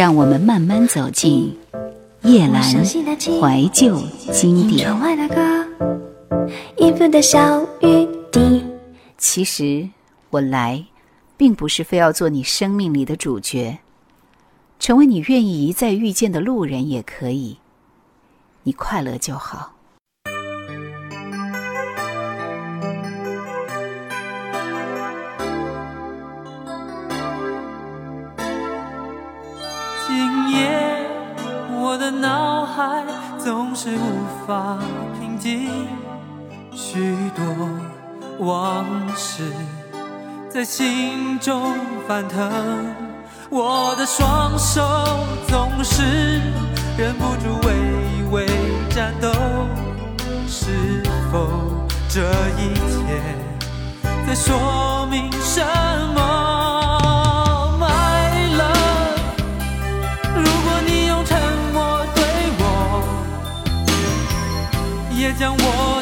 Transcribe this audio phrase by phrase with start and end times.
[0.00, 1.54] 让我们慢慢走进
[2.22, 4.00] 夜阑怀旧
[4.32, 4.90] 经典。
[9.18, 9.86] 其实
[10.30, 10.82] 我来，
[11.36, 13.76] 并不是非要做你生命里的主角，
[14.78, 17.58] 成为你愿意一再遇见的路人也可以，
[18.62, 19.79] 你快乐就好。
[32.80, 33.04] 海
[33.38, 34.78] 总是无法
[35.20, 35.68] 平静，
[36.72, 36.98] 许
[37.36, 37.44] 多
[38.38, 39.44] 往事
[40.48, 41.74] 在心中
[42.08, 42.40] 翻腾，
[43.50, 44.80] 我的双手
[45.46, 46.40] 总是
[46.96, 48.46] 忍不住微微
[48.88, 49.30] 颤抖，
[50.48, 51.48] 是否
[52.08, 52.22] 这
[52.56, 55.60] 一切在说明什
[56.14, 56.79] 么？
[65.32, 65.99] 将我。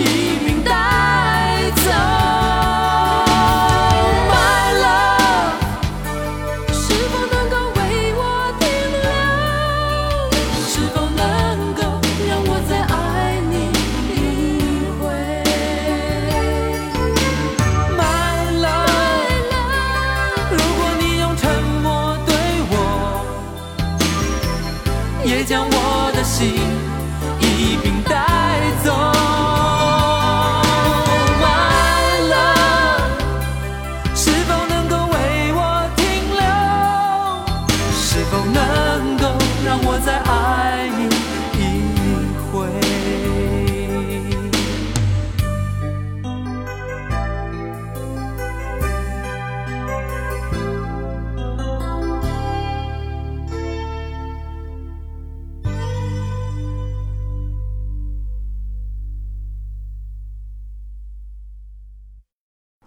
[0.00, 0.27] You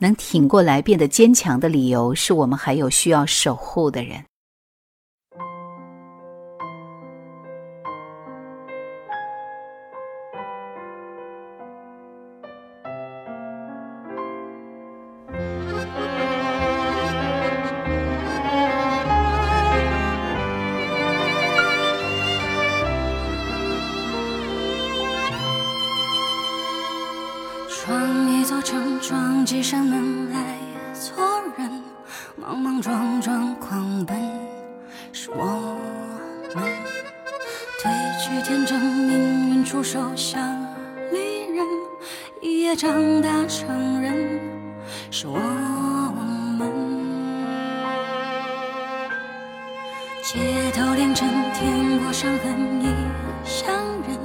[0.01, 4.23] 能挺过来变得坚强的理由，是我们还有需要守护的人。
[27.83, 30.59] 闯一座城，撞几扇门，爱
[30.93, 31.83] 错人，
[32.35, 34.15] 莽莽撞撞狂奔，
[35.11, 35.79] 是我
[36.53, 36.63] 们
[37.81, 40.47] 褪去天真，命运出手像
[41.11, 41.65] 利刃，
[42.43, 44.39] 一夜长大成人，
[45.09, 45.33] 是我
[46.13, 46.61] 们
[50.21, 52.95] 街头凌晨天过伤痕，异
[53.43, 53.71] 乡
[54.07, 54.19] 人，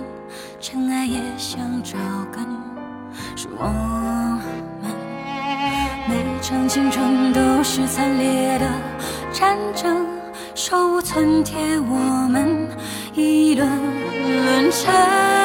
[0.61, 1.95] 尘埃也想找
[2.31, 2.66] 根。
[3.59, 3.65] 我
[4.83, 4.95] 们
[6.09, 8.67] 每场青春都是惨烈的
[9.33, 10.07] 战争，
[10.55, 12.69] 手无寸铁，我们
[13.15, 15.36] 一轮轮沉。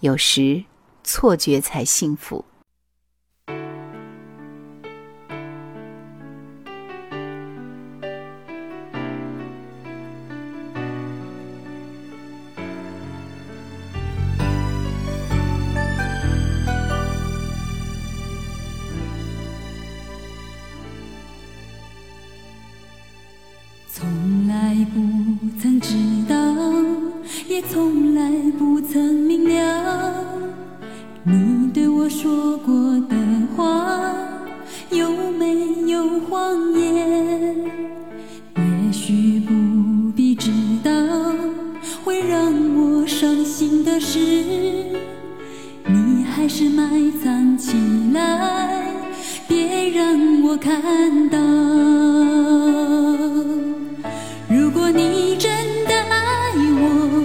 [0.00, 0.62] 有时，
[1.02, 2.44] 错觉才幸福。
[40.46, 40.88] 知道
[42.04, 44.16] 会让我伤心的事，
[45.84, 46.88] 你还是埋
[47.20, 47.72] 藏起
[48.14, 48.84] 来，
[49.48, 51.36] 别让我看到。
[54.48, 55.50] 如果你真
[55.86, 57.22] 的爱我，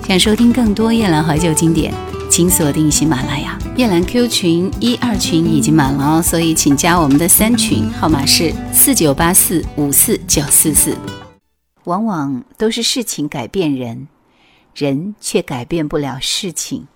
[0.08, 1.92] 想收听更多《夜兰怀旧》经典，
[2.30, 10.96] 请锁定喜马拉雅夜兰 Q 群一二群已经满了哦，所以请加我们的三群，号码是四九八四五四九四四。
[11.84, 14.08] 往往都是事情改变人，
[14.74, 16.88] 人却改变不了事情。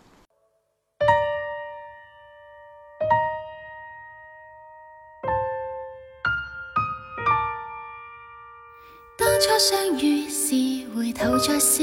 [9.18, 10.50] 当初相遇是
[10.96, 11.82] 回头再笑。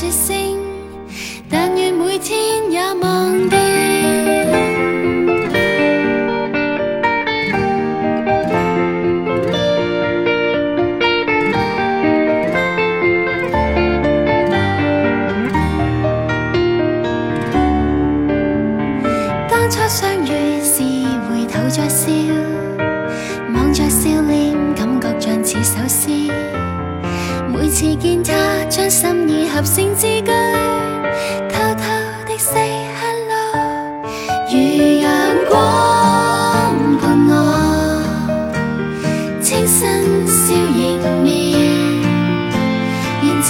[0.02, 0.35] j'essaie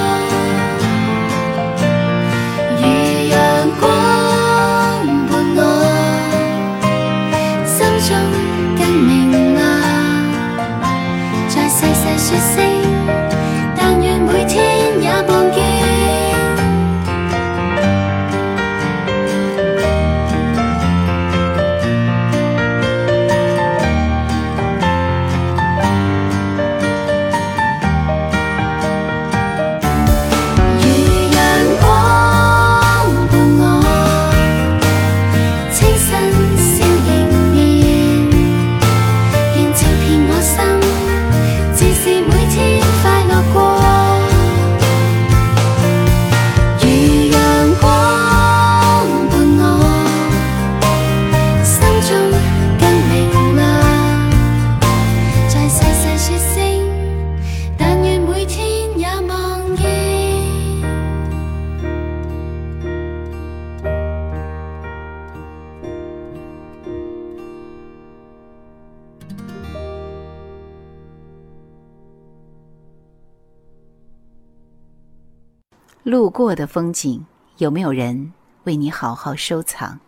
[76.16, 77.26] 路过的风景，
[77.58, 79.98] 有没有人为你好好收藏？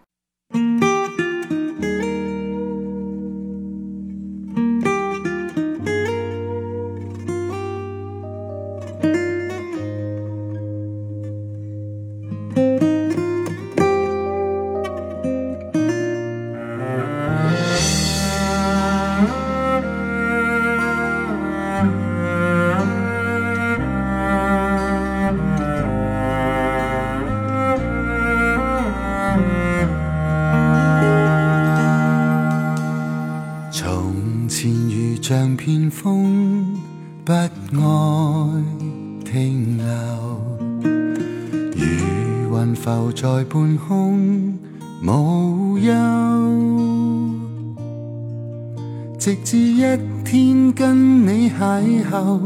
[49.26, 49.82] 直至一
[50.22, 52.38] 天跟你邂逅，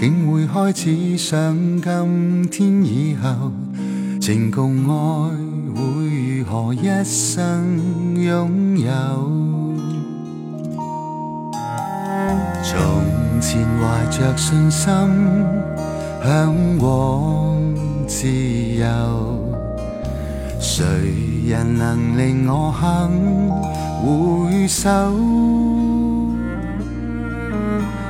[0.00, 1.36] 竟会开始想
[1.80, 3.52] 今天以后，
[4.20, 5.36] 情共爱
[5.76, 5.76] 会
[6.38, 7.80] 如何一生
[8.20, 8.92] 拥有？
[12.60, 14.92] 从前怀着信心，
[16.24, 17.56] 向往
[18.08, 19.54] 自由，
[20.58, 20.84] 谁
[21.48, 23.12] 人能令我肯
[24.04, 25.85] 回首？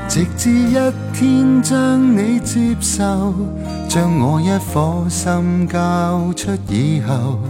[0.09, 0.75] 直至一
[1.13, 3.35] 天将你接受，
[3.89, 7.41] 将我一颗心交出以后，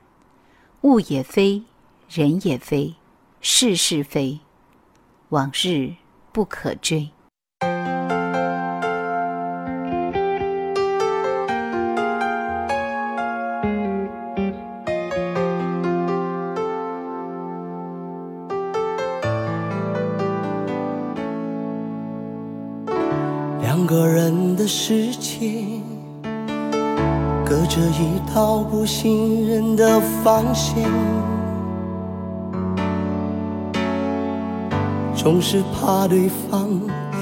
[0.83, 1.63] 物也非，
[2.09, 2.95] 人也非，
[3.41, 4.41] 事事非，
[5.31, 5.91] 往日
[6.33, 7.11] 不可追。
[23.61, 25.84] 两个人的世界。
[27.47, 30.77] 隔着一道不信任的防线，
[35.15, 36.71] 总是怕对方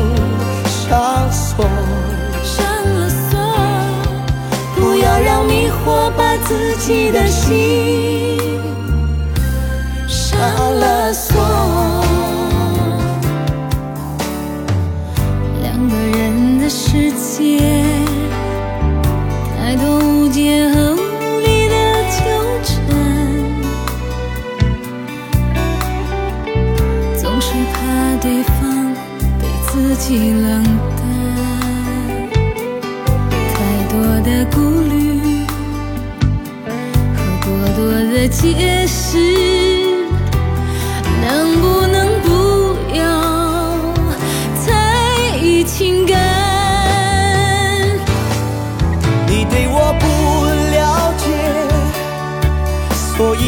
[0.66, 1.64] 上锁，
[2.44, 2.66] 上
[3.00, 4.10] 了锁。
[4.76, 8.40] 不要让迷惑把自己的心
[10.08, 10.36] 上
[10.80, 11.36] 了锁。
[15.62, 17.23] 两个人的界。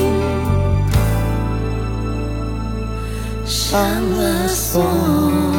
[3.83, 5.56] the song.